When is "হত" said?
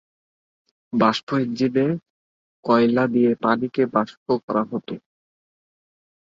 4.71-4.89